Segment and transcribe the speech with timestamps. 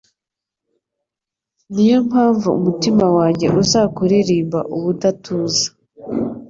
[1.73, 5.65] Ni yo mpamvu umutima wanjye uzakuririmba ubudatuza